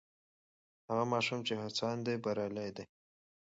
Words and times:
هغه 0.87 1.03
ماشوم 1.13 1.39
چې 1.47 1.53
هڅاند 1.63 1.99
دی 2.05 2.15
بریالی 2.23 2.69
دی. 2.75 2.83